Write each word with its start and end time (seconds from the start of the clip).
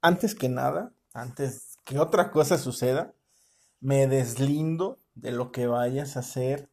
antes 0.00 0.34
que 0.34 0.48
nada, 0.48 0.92
antes 1.12 1.76
que 1.84 1.98
otra 1.98 2.30
cosa 2.30 2.58
suceda, 2.58 3.14
me 3.80 4.06
deslindo 4.06 4.98
de 5.14 5.32
lo 5.32 5.52
que 5.52 5.66
vayas 5.66 6.16
a 6.16 6.20
hacer 6.20 6.70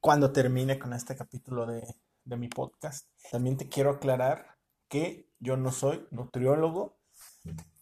cuando 0.00 0.32
termine 0.32 0.78
con 0.78 0.92
este 0.92 1.16
capítulo 1.16 1.66
de, 1.66 1.82
de 2.24 2.36
mi 2.36 2.48
podcast. 2.48 3.08
También 3.30 3.56
te 3.56 3.68
quiero 3.68 3.90
aclarar 3.90 4.58
que 4.88 5.28
yo 5.40 5.56
no 5.56 5.72
soy 5.72 6.06
nutriólogo, 6.10 6.98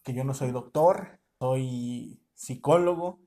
que 0.03 0.15
yo 0.15 0.25
no 0.25 0.35
soy 0.35 0.51
doctor, 0.51 1.21
soy 1.39 2.21
psicólogo, 2.35 3.21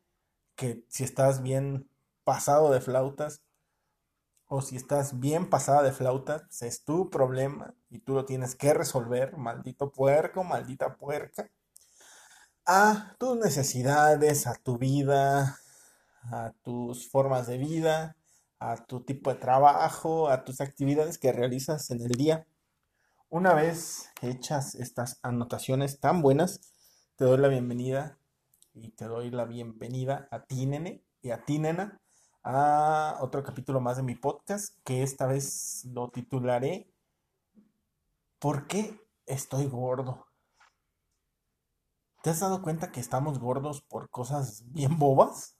que 0.55 0.83
si 0.89 1.03
estás 1.03 1.41
bien 1.41 1.89
pasado 2.23 2.71
de 2.71 2.81
flautas 2.81 3.41
o 4.49 4.61
si 4.63 4.75
estás 4.75 5.19
bien 5.19 5.47
pasada 5.47 5.83
de 5.83 5.91
flautas, 5.91 6.41
pues 6.41 6.63
es 6.63 6.83
tu 6.83 7.11
problema 7.11 7.75
y 7.89 7.99
tú 7.99 8.15
lo 8.15 8.25
tienes 8.25 8.55
que 8.55 8.73
resolver, 8.73 9.37
maldito 9.37 9.91
puerco, 9.91 10.43
maldita 10.43 10.97
puerca, 10.97 11.51
a 12.65 13.15
tus 13.19 13.37
necesidades, 13.37 14.47
a 14.47 14.55
tu 14.55 14.79
vida, 14.79 15.59
a 16.23 16.53
tus 16.63 17.07
formas 17.09 17.45
de 17.45 17.59
vida, 17.59 18.17
a 18.57 18.85
tu 18.87 19.01
tipo 19.01 19.31
de 19.31 19.39
trabajo, 19.39 20.29
a 20.29 20.43
tus 20.43 20.61
actividades 20.61 21.19
que 21.19 21.31
realizas 21.31 21.91
en 21.91 22.01
el 22.01 22.11
día. 22.11 22.47
Una 23.29 23.53
vez 23.53 24.09
hechas 24.23 24.73
estas 24.73 25.19
anotaciones 25.21 25.99
tan 25.99 26.23
buenas, 26.23 26.73
te 27.17 27.25
doy 27.25 27.37
la 27.37 27.49
bienvenida 27.49 28.17
y 28.73 28.89
te 28.89 29.05
doy 29.05 29.29
la 29.29 29.45
bienvenida 29.45 30.27
a 30.31 30.45
ti, 30.45 30.65
nene, 30.65 31.03
y 31.21 31.29
a 31.29 31.45
ti, 31.45 31.59
nena, 31.59 32.01
a 32.43 33.17
otro 33.21 33.43
capítulo 33.43 33.81
más 33.81 33.97
de 33.97 34.03
mi 34.03 34.15
podcast, 34.15 34.77
que 34.83 35.03
esta 35.03 35.27
vez 35.27 35.85
lo 35.85 36.09
titularé 36.09 36.89
¿Por 38.39 38.67
qué 38.67 38.97
estoy 39.25 39.67
gordo? 39.67 40.25
¿Te 42.23 42.29
has 42.29 42.39
dado 42.39 42.61
cuenta 42.61 42.91
que 42.91 43.01
estamos 43.01 43.37
gordos 43.37 43.81
por 43.81 44.09
cosas 44.09 44.63
bien 44.71 44.97
bobas? 44.97 45.57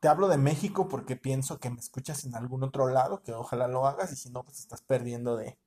Te 0.00 0.08
hablo 0.08 0.26
de 0.26 0.36
México 0.36 0.88
porque 0.88 1.16
pienso 1.16 1.60
que 1.60 1.70
me 1.70 1.78
escuchas 1.78 2.24
en 2.24 2.34
algún 2.34 2.64
otro 2.64 2.88
lado, 2.88 3.22
que 3.22 3.32
ojalá 3.32 3.68
lo 3.68 3.86
hagas 3.86 4.12
y 4.12 4.16
si 4.16 4.30
no, 4.30 4.42
pues 4.42 4.58
estás 4.58 4.82
perdiendo 4.82 5.36
de, 5.36 5.58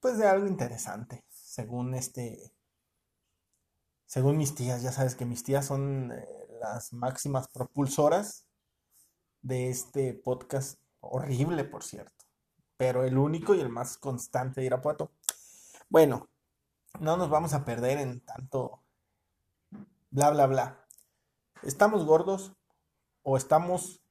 pues 0.00 0.18
de 0.18 0.26
algo 0.26 0.48
interesante, 0.48 1.24
según 1.28 1.94
este, 1.94 2.52
según 4.04 4.36
mis 4.36 4.56
tías, 4.56 4.82
ya 4.82 4.90
sabes 4.90 5.14
que 5.14 5.26
mis 5.26 5.44
tías 5.44 5.64
son 5.64 6.12
eh, 6.12 6.39
las 6.60 6.92
máximas 6.92 7.48
propulsoras 7.48 8.46
de 9.40 9.70
este 9.70 10.12
podcast, 10.12 10.78
horrible 11.00 11.64
por 11.64 11.82
cierto, 11.82 12.26
pero 12.76 13.04
el 13.04 13.16
único 13.16 13.54
y 13.54 13.60
el 13.60 13.70
más 13.70 13.96
constante 13.96 14.60
de 14.60 14.66
Irapuato. 14.66 15.10
Bueno, 15.88 16.28
no 17.00 17.16
nos 17.16 17.30
vamos 17.30 17.54
a 17.54 17.64
perder 17.64 17.98
en 17.98 18.20
tanto 18.20 18.82
bla, 20.10 20.30
bla, 20.30 20.46
bla. 20.46 20.86
Estamos 21.62 22.04
gordos 22.04 22.52
o 23.22 23.36
estamos 23.38 24.02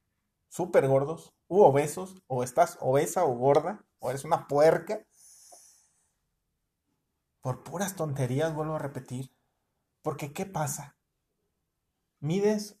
súper 0.48 0.88
gordos, 0.88 1.32
u 1.46 1.62
obesos, 1.62 2.22
o 2.26 2.42
estás 2.42 2.76
obesa 2.80 3.24
o 3.24 3.34
gorda, 3.34 3.84
o 4.00 4.10
eres 4.10 4.24
una 4.24 4.48
puerca. 4.48 5.06
Por 7.40 7.62
puras 7.62 7.94
tonterías, 7.94 8.54
vuelvo 8.54 8.74
a 8.74 8.78
repetir. 8.78 9.32
Porque, 10.02 10.32
¿qué 10.32 10.46
pasa? 10.46 10.96
Mides, 12.20 12.76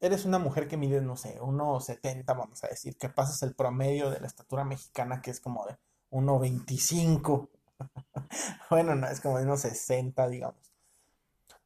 eres 0.00 0.24
una 0.24 0.38
mujer 0.38 0.68
que 0.68 0.76
mide, 0.76 1.00
no 1.00 1.16
sé, 1.16 1.38
1,70, 1.40 2.24
vamos 2.26 2.64
a 2.64 2.68
decir, 2.68 2.96
que 2.96 3.08
pasas 3.08 3.42
el 3.42 3.54
promedio 3.54 4.10
de 4.10 4.20
la 4.20 4.26
estatura 4.26 4.64
mexicana, 4.64 5.20
que 5.22 5.30
es 5.30 5.40
como 5.40 5.66
de 5.66 5.76
1,25. 6.10 7.48
bueno, 8.70 8.94
no, 8.94 9.06
es 9.08 9.20
como 9.20 9.38
de 9.38 9.46
1,60, 9.46 10.28
digamos. 10.28 10.72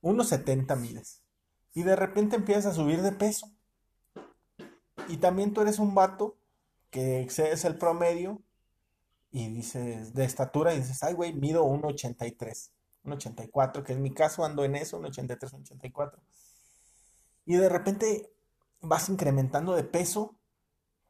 1,70 0.03 0.77
mides. 0.77 1.23
Y 1.73 1.83
de 1.83 1.97
repente 1.97 2.37
empiezas 2.37 2.67
a 2.67 2.75
subir 2.75 3.03
de 3.03 3.13
peso 3.13 3.51
y 5.09 5.19
también 5.19 5.53
tú 5.53 5.61
eres 5.61 5.79
un 5.79 5.95
vato 5.95 6.37
que 6.91 7.21
excedes 7.21 7.65
el 7.65 7.77
promedio 7.77 8.41
y 9.31 9.49
dices, 9.49 10.15
de 10.15 10.25
estatura, 10.25 10.75
y 10.75 10.79
dices, 10.79 11.03
ay, 11.03 11.15
güey, 11.15 11.33
mido 11.33 11.65
1,83, 11.65 12.71
1,84, 13.05 13.83
que 13.83 13.93
en 13.93 14.03
mi 14.03 14.15
caso 14.15 14.45
ando 14.45 14.65
en 14.65 14.77
eso, 14.77 15.01
1,83, 15.01 15.51
1,84. 15.51 16.13
Y 17.45 17.57
de 17.57 17.69
repente 17.69 18.33
vas 18.81 19.09
incrementando 19.09 19.75
de 19.75 19.85
peso, 19.85 20.39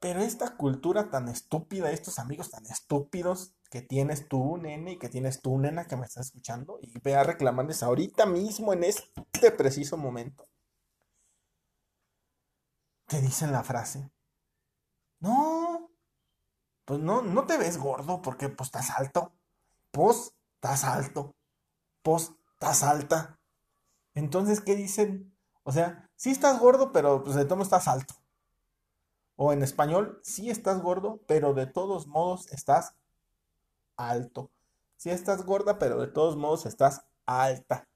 pero 0.01 0.21
esta 0.21 0.57
cultura 0.57 1.11
tan 1.11 1.29
estúpida, 1.29 1.91
estos 1.91 2.19
amigos 2.19 2.51
tan 2.51 2.67
estúpidos 2.67 3.55
que 3.71 3.83
tienes 3.83 4.29
tú, 4.29 4.57
nene, 4.57 4.93
y 4.93 4.99
que 4.99 5.09
tienes 5.09 5.41
tú, 5.41 5.59
nena, 5.59 5.87
que 5.87 5.97
me 5.97 6.07
estás 6.07 6.27
escuchando, 6.27 6.79
y 6.81 6.93
ve 7.01 7.17
a 7.17 7.25
reclamarles 7.25 7.83
ahorita 7.83 8.27
mismo, 8.27 8.73
en 8.73 8.85
este 8.85 9.51
preciso 9.53 9.97
momento 9.97 10.47
te 13.07 13.21
dicen 13.21 13.53
la 13.53 13.63
frase. 13.63 14.11
No, 15.21 15.91
pues 16.85 17.01
no, 17.01 17.23
no 17.23 17.47
te 17.47 17.57
ves 17.59 17.79
gordo 17.79 18.21
porque 18.23 18.49
pues 18.49 18.69
estás 18.69 18.91
alto. 18.91 19.33
Pues 19.91 20.35
estás 20.57 20.85
alto. 20.85 21.37
Pues 22.03 22.33
estás 22.55 22.83
alta. 22.83 23.41
Entonces, 24.15 24.61
¿qué 24.61 24.77
dicen? 24.77 25.37
O 25.63 25.73
sea, 25.73 26.04
sí 26.17 26.31
estás 26.31 26.59
gordo, 26.61 26.93
pero 26.93 27.23
pues 27.23 27.37
de 27.37 27.45
todo 27.45 27.63
estás 27.63 27.89
alto. 27.89 28.15
O 29.37 29.53
en 29.53 29.63
español, 29.63 30.21
sí 30.23 30.51
estás 30.51 30.81
gordo, 30.81 31.21
pero 31.27 31.55
de 31.55 31.67
todos 31.67 32.07
modos 32.07 32.51
estás 32.53 32.95
alto. 33.97 34.51
Sí 34.97 35.11
estás 35.11 35.45
gorda, 35.45 35.79
pero 35.79 36.01
de 36.01 36.09
todos 36.09 36.37
modos 36.37 36.67
estás 36.67 37.05
alta. 37.27 37.89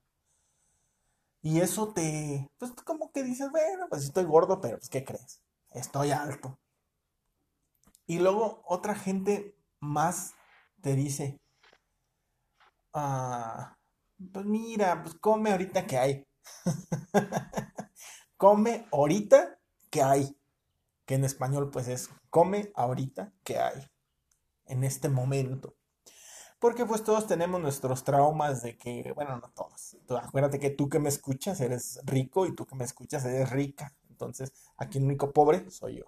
Y 1.42 1.60
eso 1.60 1.92
te, 1.92 2.50
pues 2.58 2.72
como 2.84 3.12
que 3.12 3.22
dices, 3.22 3.50
bueno, 3.50 3.86
pues 3.88 4.04
estoy 4.04 4.24
gordo, 4.24 4.60
pero 4.60 4.78
pues 4.78 4.90
¿qué 4.90 5.04
crees? 5.04 5.40
Estoy 5.70 6.10
alto. 6.10 6.58
Y 8.06 8.18
luego 8.18 8.62
otra 8.66 8.94
gente 8.94 9.54
más 9.80 10.34
te 10.82 10.94
dice, 10.94 11.38
ah, 12.92 13.76
pues 14.32 14.44
mira, 14.46 15.02
pues 15.02 15.14
come 15.16 15.52
ahorita 15.52 15.86
que 15.86 15.98
hay. 15.98 16.26
come 18.38 18.86
ahorita 18.90 19.58
que 19.90 20.02
hay. 20.02 20.34
Que 21.04 21.16
en 21.16 21.24
español 21.24 21.70
pues 21.70 21.88
es 21.88 22.08
come 22.30 22.72
ahorita 22.74 23.34
que 23.44 23.58
hay. 23.58 23.86
En 24.64 24.84
este 24.84 25.10
momento. 25.10 25.74
Porque 26.58 26.86
pues 26.86 27.04
todos 27.04 27.26
tenemos 27.26 27.60
nuestros 27.60 28.02
traumas 28.02 28.62
de 28.62 28.76
que, 28.76 29.12
bueno, 29.14 29.36
no 29.36 29.50
todos. 29.50 29.96
acuérdate 30.20 30.58
que 30.58 30.70
tú 30.70 30.88
que 30.88 30.98
me 30.98 31.08
escuchas 31.08 31.60
eres 31.60 32.00
rico 32.04 32.46
y 32.46 32.54
tú 32.54 32.66
que 32.66 32.74
me 32.74 32.84
escuchas 32.84 33.24
eres 33.26 33.50
rica. 33.50 33.94
Entonces, 34.08 34.52
aquí 34.76 34.98
el 34.98 35.04
único 35.04 35.32
pobre 35.32 35.70
soy 35.70 35.98
yo. 35.98 36.06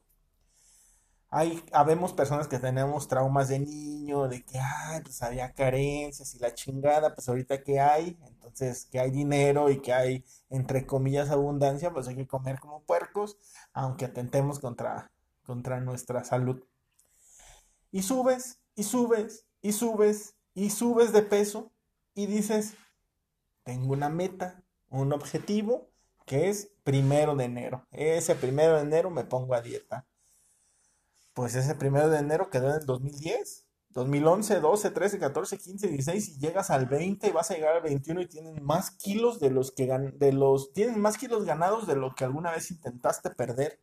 Hay, 1.32 1.62
habemos 1.72 2.12
personas 2.12 2.48
que 2.48 2.58
tenemos 2.58 3.06
traumas 3.06 3.48
de 3.48 3.60
niño, 3.60 4.26
de 4.26 4.44
que, 4.44 4.58
ay, 4.58 5.00
pues 5.02 5.22
había 5.22 5.52
carencias 5.52 6.34
y 6.34 6.41
la 6.41 6.54
chingada, 6.54 7.14
pues 7.14 7.28
ahorita 7.28 7.62
que 7.62 7.78
hay, 7.78 8.18
entonces 8.26 8.86
que 8.86 8.98
hay 8.98 9.12
dinero 9.12 9.70
y 9.70 9.80
que 9.80 9.92
hay, 9.92 10.24
entre 10.48 10.86
comillas, 10.86 11.30
abundancia, 11.30 11.92
pues 11.92 12.08
hay 12.08 12.16
que 12.16 12.26
comer 12.26 12.58
como 12.58 12.82
puercos, 12.82 13.38
aunque 13.72 14.06
atentemos 14.06 14.58
contra, 14.58 15.12
contra 15.44 15.80
nuestra 15.80 16.24
salud. 16.24 16.64
Y 17.92 18.02
subes, 18.02 18.58
y 18.74 18.82
subes, 18.82 19.46
y 19.62 19.72
subes, 19.72 20.34
y 20.54 20.70
subes 20.70 21.12
de 21.12 21.22
peso 21.22 21.70
y 22.14 22.26
dices, 22.26 22.74
tengo 23.62 23.92
una 23.92 24.08
meta, 24.08 24.62
un 24.88 25.12
objetivo 25.12 25.90
que 26.26 26.48
es 26.48 26.72
primero 26.82 27.36
de 27.36 27.44
enero. 27.44 27.86
Ese 27.92 28.34
primero 28.34 28.76
de 28.76 28.82
enero 28.82 29.10
me 29.10 29.24
pongo 29.24 29.54
a 29.54 29.60
dieta. 29.60 30.06
Pues 31.34 31.54
ese 31.54 31.74
primero 31.74 32.10
de 32.10 32.18
enero 32.18 32.50
quedó 32.50 32.70
en 32.70 32.76
el 32.80 32.86
2010. 32.86 33.66
2011, 33.91 34.60
12, 34.60 34.91
13, 34.92 35.18
14, 35.18 35.58
15, 35.58 35.88
16 35.88 36.28
y 36.28 36.38
llegas 36.38 36.70
al 36.70 36.87
20 36.87 37.26
y 37.26 37.32
vas 37.32 37.50
a 37.50 37.55
llegar 37.55 37.75
al 37.76 37.82
21 37.82 38.20
y 38.20 38.26
tienes 38.28 38.62
más 38.62 38.93
kilos 38.93 39.40
de 39.40 39.50
los 39.50 39.72
que 39.72 39.87
de 39.88 40.32
los 40.32 40.72
tienes 40.72 40.96
más 40.96 41.19
kilos 41.19 41.44
ganados 41.44 41.88
de 41.88 41.96
lo 41.96 42.14
que 42.14 42.25
alguna 42.25 42.52
vez 42.52 42.70
intentaste 42.70 43.31
perder. 43.31 43.81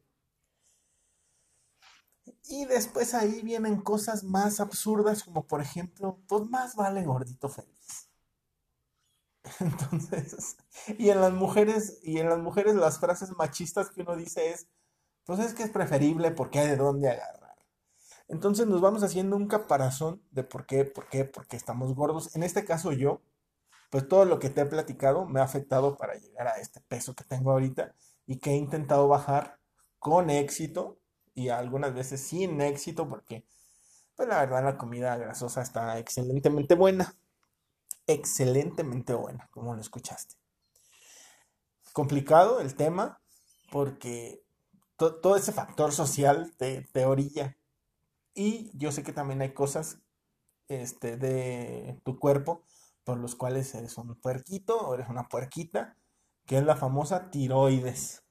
Y 2.45 2.66
después 2.66 3.13
ahí 3.13 3.42
vienen 3.42 3.81
cosas 3.81 4.24
más 4.24 4.60
absurdas, 4.62 5.24
como 5.24 5.45
por 5.48 5.62
ejemplo, 5.62 6.19
pues 6.27 6.50
más 6.50 6.75
vale 6.75 7.04
gordito 7.04 7.50
feliz. 7.50 8.10
Entonces, 9.60 10.57
y 10.98 11.10
en 11.10 11.22
las 11.22 11.33
mujeres, 11.33 12.00
y 12.04 12.19
en 12.19 12.30
las 12.30 12.39
mujeres 12.39 12.75
las 12.75 13.00
frases 13.00 13.31
machistas 13.31 13.89
que 13.89 14.01
uno 14.01 14.16
dice 14.16 14.51
es, 14.51 14.68
pues 15.27 15.39
es 15.39 15.53
que 15.53 15.63
es 15.63 15.69
preferible 15.69 16.31
porque 16.31 16.59
hay 16.59 16.69
de 16.69 16.77
dónde 16.77 17.09
agarrar. 17.09 17.57
Entonces 18.29 18.65
nos 18.65 18.81
vamos 18.81 19.03
haciendo 19.03 19.35
un 19.35 19.47
caparazón 19.47 20.24
de 20.31 20.44
por 20.44 20.65
qué, 20.65 20.85
por 20.85 21.09
qué, 21.09 21.25
por 21.25 21.47
qué 21.47 21.57
estamos 21.57 21.94
gordos. 21.94 22.35
En 22.35 22.44
este 22.44 22.65
caso 22.65 22.94
yo, 22.94 23.21
pues 23.89 24.07
todo 24.07 24.25
lo 24.25 24.39
que 24.39 24.50
te 24.50 24.62
he 24.62 24.65
platicado 24.65 25.25
me 25.25 25.41
ha 25.41 25.44
afectado 25.44 25.97
para 25.97 26.15
llegar 26.15 26.47
a 26.47 26.59
este 26.59 26.81
peso 26.81 27.13
que 27.13 27.25
tengo 27.25 27.51
ahorita 27.51 27.94
y 28.25 28.39
que 28.39 28.51
he 28.51 28.56
intentado 28.56 29.07
bajar 29.07 29.59
con 30.00 30.29
éxito 30.29 31.00
y 31.35 31.50
algunas 31.50 31.94
veces 31.94 32.21
sin 32.21 32.62
éxito 32.62 33.07
porque, 33.09 33.45
pues 34.15 34.27
la 34.29 34.39
verdad, 34.39 34.63
la 34.63 34.77
comida 34.77 35.18
grasosa 35.18 35.62
está 35.62 36.00
excelentemente 36.00 36.75
buena. 36.75 37.15
excelentemente 38.07 39.13
buena, 39.13 39.50
como 39.51 39.75
lo 39.75 39.81
escuchaste. 39.81 40.35
Complicado 41.94 42.62
el 42.62 42.75
tema 42.75 43.21
porque 43.71 44.47
todo 44.98 45.36
ese 45.36 45.52
factor 45.52 45.92
social 45.94 46.54
te, 46.58 46.82
te, 46.92 47.06
orilla. 47.06 47.58
Y 48.34 48.72
yo 48.78 48.92
sé 48.92 49.04
que 49.04 49.14
también 49.14 49.42
hay 49.42 49.54
cosas 49.54 50.00
este, 50.68 51.18
de 51.18 52.00
tu 52.04 52.20
cuerpo 52.20 52.64
por 53.04 53.18
los 53.18 53.36
cuales 53.36 53.74
eres 53.74 53.98
un 53.98 54.16
puerquito 54.16 54.78
o 54.78 54.94
eres 54.94 55.08
una 55.08 55.30
puerquita, 55.30 55.96
que 56.46 56.58
es 56.58 56.64
la 56.64 56.76
famosa 56.76 57.32
tiroides. 57.32 58.24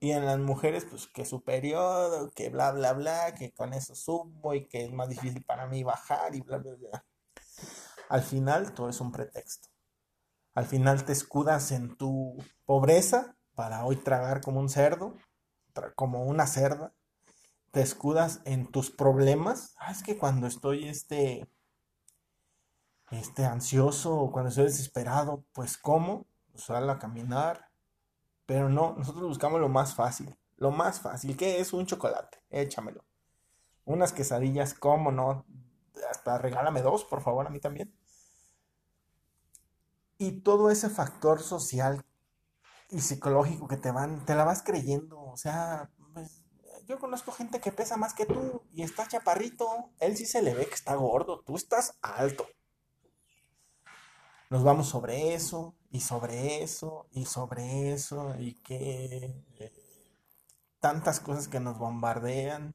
Y 0.00 0.12
en 0.12 0.24
las 0.24 0.38
mujeres, 0.38 0.86
pues 0.86 1.06
que 1.08 1.24
su 1.24 1.44
periodo, 1.44 2.30
que 2.30 2.48
bla, 2.48 2.72
bla, 2.72 2.94
bla, 2.94 3.34
que 3.34 3.52
con 3.52 3.74
eso 3.74 3.94
subo 3.94 4.54
y 4.54 4.66
que 4.66 4.84
es 4.84 4.92
más 4.92 5.08
difícil 5.08 5.44
para 5.44 5.66
mí 5.66 5.84
bajar 5.84 6.34
y 6.34 6.40
bla, 6.40 6.58
bla, 6.58 6.74
bla. 6.74 7.04
Al 8.08 8.22
final 8.22 8.72
todo 8.74 8.88
es 8.88 9.00
un 9.00 9.12
pretexto. 9.12 9.68
Al 10.54 10.66
final 10.66 11.04
te 11.04 11.12
escudas 11.12 11.70
en 11.70 11.96
tu 11.96 12.36
pobreza 12.64 13.36
para 13.54 13.84
hoy 13.84 13.96
tragar 13.96 14.40
como 14.40 14.60
un 14.60 14.68
cerdo, 14.68 15.16
como 15.94 16.24
una 16.24 16.46
cerda. 16.46 16.92
Te 17.70 17.80
escudas 17.80 18.40
en 18.44 18.70
tus 18.70 18.90
problemas. 18.90 19.74
Ah, 19.78 19.92
es 19.92 20.02
que 20.02 20.18
cuando 20.18 20.46
estoy 20.46 20.88
este, 20.88 21.48
este 23.10 23.44
ansioso 23.44 24.14
o 24.14 24.30
cuando 24.30 24.50
estoy 24.50 24.64
desesperado, 24.64 25.44
pues 25.52 25.78
como, 25.78 26.26
pues 26.52 26.68
a 26.70 26.98
caminar. 26.98 27.70
Pero 28.46 28.68
no, 28.68 28.94
nosotros 28.98 29.24
buscamos 29.24 29.60
lo 29.60 29.68
más 29.68 29.94
fácil. 29.94 30.36
Lo 30.56 30.70
más 30.70 31.00
fácil, 31.00 31.36
que 31.36 31.60
es 31.60 31.72
un 31.72 31.86
chocolate, 31.86 32.38
échamelo. 32.50 33.04
Unas 33.84 34.12
quesadillas, 34.12 34.74
¿cómo 34.74 35.10
no? 35.10 35.44
Hasta 36.10 36.38
regálame 36.38 36.82
dos, 36.82 37.04
por 37.04 37.20
favor, 37.20 37.46
a 37.46 37.50
mí 37.50 37.58
también. 37.58 37.92
Y 40.18 40.42
todo 40.42 40.70
ese 40.70 40.88
factor 40.88 41.40
social 41.42 42.04
y 42.92 43.00
psicológico 43.00 43.66
que 43.66 43.78
te 43.78 43.90
van, 43.90 44.24
te 44.26 44.34
la 44.34 44.44
vas 44.44 44.62
creyendo. 44.62 45.18
O 45.18 45.36
sea, 45.36 45.90
pues, 46.12 46.42
yo 46.86 46.98
conozco 46.98 47.32
gente 47.32 47.58
que 47.58 47.72
pesa 47.72 47.96
más 47.96 48.12
que 48.12 48.26
tú 48.26 48.62
y 48.72 48.82
está 48.82 49.08
chaparrito. 49.08 49.90
Él 49.98 50.16
sí 50.16 50.26
se 50.26 50.42
le 50.42 50.54
ve 50.54 50.66
que 50.66 50.74
está 50.74 50.94
gordo, 50.94 51.40
tú 51.40 51.56
estás 51.56 51.96
alto. 52.02 52.46
Nos 54.50 54.62
vamos 54.62 54.88
sobre 54.88 55.34
eso 55.34 55.74
y 55.90 56.00
sobre 56.00 56.62
eso 56.62 57.06
y 57.12 57.24
sobre 57.24 57.94
eso 57.94 58.34
y 58.38 58.56
que 58.56 59.42
eh, 59.58 59.72
tantas 60.78 61.20
cosas 61.20 61.48
que 61.48 61.60
nos 61.60 61.78
bombardean. 61.78 62.74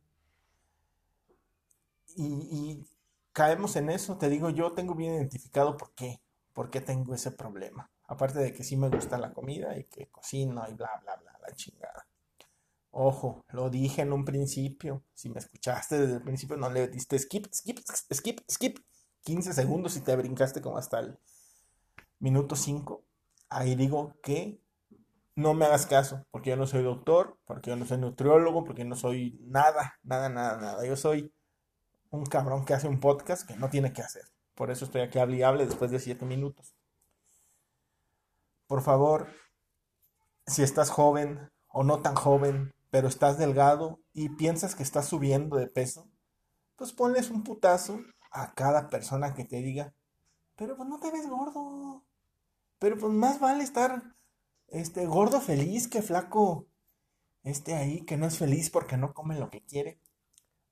Y, 2.16 2.26
y 2.26 2.90
caemos 3.34 3.76
en 3.76 3.92
eso, 3.92 4.18
te 4.18 4.30
digo, 4.30 4.50
yo 4.50 4.74
tengo 4.74 4.96
bien 4.96 5.14
identificado 5.14 5.78
por 5.78 5.94
qué, 5.94 6.20
por 6.54 6.72
qué 6.72 6.82
tengo 6.82 7.14
ese 7.14 7.30
problema. 7.30 7.92
Aparte 8.08 8.40
de 8.40 8.54
que 8.54 8.64
sí 8.64 8.78
me 8.78 8.90
gusta 8.90 9.18
la 9.18 9.34
comida 9.34 9.78
y 9.78 9.84
que 9.84 10.08
cocino 10.08 10.66
y 10.70 10.74
bla, 10.74 10.90
bla, 11.04 11.16
bla, 11.18 11.38
la 11.46 11.56
chingada. 11.56 12.08
Ojo, 12.92 13.46
lo 13.50 13.70
dije 13.70 14.02
en 14.02 14.14
un 14.14 14.24
principio. 14.24 15.04
Si 15.14 15.30
me 15.30 15.40
escuchaste 15.40 16.00
desde 16.00 16.16
el 16.16 16.22
principio, 16.24 16.56
no 16.56 16.70
le 16.70 16.88
diste 16.88 17.20
skip, 17.20 17.48
skip, 17.54 17.80
skip, 18.14 18.40
skip. 18.50 18.80
15 19.24 19.52
segundos 19.52 19.98
y 19.98 20.02
te 20.02 20.16
brincaste 20.16 20.62
como 20.62 20.78
hasta 20.78 21.00
el 21.00 21.20
minuto 22.20 22.56
5. 22.56 23.04
Ahí 23.50 23.76
digo 23.76 24.16
que 24.24 24.62
no 25.36 25.54
me 25.54 25.66
hagas 25.66 25.86
caso, 25.86 26.26
porque 26.32 26.52
yo 26.52 26.56
no 26.56 26.66
soy 26.66 26.84
doctor, 26.84 27.38
porque 27.46 27.70
yo 27.70 27.76
no 27.76 27.86
soy 27.86 27.98
nutriólogo, 27.98 28.64
porque 28.64 28.84
yo 28.84 28.88
no 28.88 28.96
soy 28.96 29.38
nada, 29.42 30.00
nada, 30.02 30.30
nada, 30.30 30.58
nada. 30.58 30.86
Yo 30.86 30.96
soy 30.96 31.34
un 32.10 32.26
cabrón 32.26 32.64
que 32.64 32.74
hace 32.74 32.88
un 32.88 33.02
podcast 33.02 33.46
que 33.46 33.58
no 33.58 33.70
tiene 33.70 33.92
que 33.92 34.02
hacer. 34.02 34.24
Por 34.56 34.72
eso 34.72 34.86
estoy 34.86 35.02
aquí 35.02 35.20
hable 35.20 35.38
y 35.38 35.44
hable 35.44 35.66
después 35.66 35.92
de 35.92 36.00
7 36.00 36.26
minutos 36.26 36.77
por 38.68 38.82
favor, 38.82 39.28
si 40.46 40.64
estás 40.64 40.90
joven 40.90 41.52
o 41.68 41.84
no 41.84 42.02
tan 42.02 42.16
joven, 42.16 42.74
pero 42.90 43.08
estás 43.08 43.38
delgado 43.38 44.00
y 44.14 44.30
piensas 44.30 44.76
que 44.76 44.84
estás 44.84 45.08
subiendo 45.08 45.58
de 45.58 45.68
peso, 45.68 46.10
pues 46.76 46.94
ponles 46.94 47.30
un 47.30 47.44
putazo 47.44 48.00
a 48.32 48.54
cada 48.54 48.90
persona 48.90 49.34
que 49.34 49.46
te 49.46 49.58
diga, 49.58 49.94
pero 50.56 50.76
pues 50.76 50.88
no 50.88 51.00
te 51.00 51.12
ves 51.12 51.28
gordo. 51.28 52.04
Pero 52.80 52.98
pues 52.98 53.14
más 53.14 53.40
vale 53.40 53.64
estar 53.64 54.16
este 54.68 55.06
gordo 55.06 55.42
feliz 55.42 55.88
que 55.88 56.02
flaco 56.02 56.68
este 57.44 57.76
ahí 57.76 58.02
que 58.02 58.18
no 58.18 58.26
es 58.26 58.38
feliz 58.38 58.70
porque 58.70 58.98
no 58.98 59.14
come 59.14 59.40
lo 59.40 59.50
que 59.50 59.64
quiere. 59.64 60.02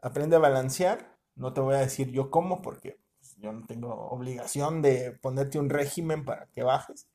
Aprende 0.02 0.36
a 0.36 0.40
balancear. 0.40 1.18
No 1.36 1.54
te 1.54 1.62
voy 1.62 1.76
a 1.76 1.80
decir 1.80 2.12
yo 2.12 2.30
cómo 2.30 2.62
porque 2.62 3.00
pues, 3.20 3.36
yo 3.38 3.52
no 3.54 3.66
tengo 3.66 3.94
obligación 4.10 4.82
de 4.82 5.12
ponerte 5.22 5.60
un 5.60 5.70
régimen 5.70 6.26
para 6.26 6.48
que 6.48 6.64
bajes 6.64 7.08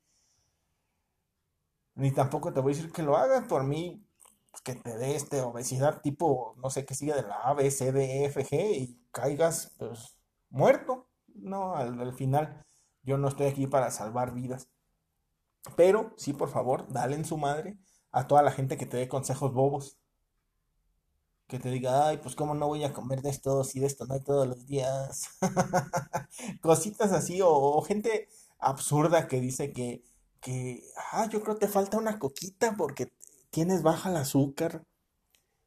ni 2.00 2.12
tampoco 2.12 2.52
te 2.52 2.60
voy 2.60 2.72
a 2.72 2.76
decir 2.76 2.92
que 2.92 3.02
lo 3.02 3.16
hagas 3.16 3.46
por 3.46 3.64
mí, 3.64 4.02
pues, 4.50 4.62
que 4.62 4.74
te 4.74 4.96
dé 4.96 5.16
este 5.16 5.42
obesidad 5.42 6.00
tipo, 6.00 6.54
no 6.56 6.70
sé, 6.70 6.84
que 6.86 6.94
siga 6.94 7.14
de 7.14 7.22
la 7.22 7.36
A, 7.36 7.54
B, 7.54 7.70
C, 7.70 7.92
D, 7.92 8.22
E, 8.22 8.24
F, 8.26 8.44
G 8.44 8.72
y 8.76 9.00
caigas, 9.12 9.74
pues, 9.78 10.16
muerto. 10.48 11.08
No, 11.34 11.74
al, 11.76 12.14
final 12.14 12.64
yo 13.02 13.18
no 13.18 13.28
estoy 13.28 13.46
aquí 13.46 13.66
para 13.66 13.90
salvar 13.90 14.32
vidas. 14.32 14.68
Pero 15.76 16.14
sí, 16.16 16.32
por 16.32 16.48
favor, 16.48 16.90
dale 16.90 17.16
en 17.16 17.24
su 17.24 17.36
madre 17.36 17.78
a 18.12 18.26
toda 18.26 18.42
la 18.42 18.50
gente 18.50 18.76
que 18.78 18.86
te 18.86 18.96
dé 18.96 19.08
consejos 19.08 19.52
bobos. 19.52 19.98
Que 21.46 21.58
te 21.58 21.70
diga, 21.70 22.08
ay, 22.08 22.18
pues 22.18 22.34
cómo 22.34 22.54
no 22.54 22.68
voy 22.68 22.84
a 22.84 22.92
comer 22.92 23.22
de 23.22 23.30
esto 23.30 23.64
si 23.64 23.80
de 23.80 23.86
esto 23.86 24.06
no 24.06 24.14
hay 24.14 24.20
todos 24.20 24.46
los 24.46 24.66
días. 24.66 25.28
Cositas 26.62 27.12
así, 27.12 27.40
o, 27.42 27.80
gente 27.82 28.28
absurda 28.58 29.28
que 29.28 29.40
dice 29.40 29.72
que 29.72 30.02
que, 30.40 30.82
ah, 31.12 31.28
yo 31.30 31.42
creo 31.42 31.54
que 31.56 31.66
te 31.66 31.72
falta 31.72 31.98
una 31.98 32.18
coquita 32.18 32.74
porque 32.76 33.12
tienes 33.50 33.82
baja 33.82 34.10
el 34.10 34.16
azúcar. 34.16 34.84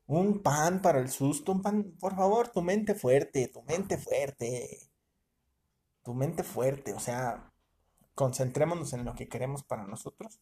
Un 0.06 0.42
pan 0.42 0.82
para 0.82 1.00
el 1.00 1.10
susto, 1.10 1.52
un 1.54 1.62
pan, 1.62 1.96
por 2.00 2.16
favor, 2.16 2.50
tu 2.50 2.62
mente 2.62 2.96
fuerte, 2.96 3.48
tu 3.48 3.62
mente 3.64 3.98
fuerte. 3.98 4.90
Tu 6.04 6.14
mente 6.14 6.44
fuerte, 6.44 6.94
o 6.94 7.00
sea, 7.00 7.54
concentrémonos 8.16 8.94
en 8.94 9.06
lo 9.06 9.16
que 9.16 9.30
queremos 9.30 9.64
para 9.64 9.86
nosotros. 9.88 10.40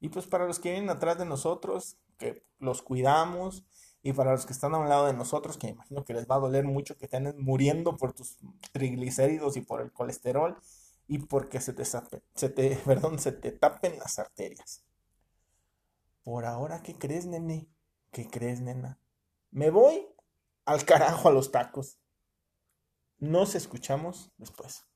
Y 0.00 0.08
pues 0.08 0.26
para 0.26 0.46
los 0.46 0.60
que 0.60 0.72
vienen 0.72 0.90
atrás 0.90 1.18
de 1.18 1.26
nosotros, 1.26 1.96
que 2.18 2.44
los 2.58 2.82
cuidamos. 2.82 3.64
Y 4.04 4.12
para 4.12 4.32
los 4.32 4.46
que 4.46 4.52
están 4.52 4.74
a 4.74 4.78
un 4.78 4.88
lado 4.88 5.06
de 5.06 5.12
nosotros, 5.14 5.56
que 5.56 5.68
imagino 5.68 6.04
que 6.04 6.14
les 6.14 6.28
va 6.28 6.36
a 6.36 6.40
doler 6.40 6.64
mucho 6.64 6.96
que 6.96 7.04
estén 7.04 7.34
muriendo 7.38 7.96
por 7.96 8.12
tus 8.12 8.36
triglicéridos 8.72 9.56
y 9.56 9.60
por 9.60 9.80
el 9.80 9.92
colesterol 9.92 10.58
y 11.06 11.18
porque 11.18 11.60
se 11.60 11.72
te, 11.72 11.84
se 11.84 12.48
te, 12.48 12.76
perdón, 12.84 13.18
se 13.18 13.32
te 13.32 13.52
tapen 13.52 13.98
las 13.98 14.18
arterias. 14.18 14.84
Por 16.24 16.44
ahora, 16.44 16.82
¿qué 16.82 16.96
crees, 16.96 17.26
nene? 17.26 17.68
¿Qué 18.10 18.28
crees, 18.28 18.60
nena? 18.60 18.98
Me 19.50 19.70
voy 19.70 20.06
al 20.64 20.84
carajo 20.84 21.28
a 21.28 21.32
los 21.32 21.50
tacos. 21.50 21.98
Nos 23.18 23.54
escuchamos 23.54 24.30
después. 24.38 24.86